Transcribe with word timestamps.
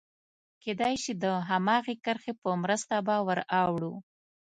کېدای 0.63 0.95
شي 1.03 1.13
د 1.23 1.25
هماغې 1.49 1.95
کرښې 2.05 2.33
په 2.41 2.49
مرسته 2.63 2.95
به 3.07 3.15
ور 3.27 3.39
اوړو. 3.61 3.93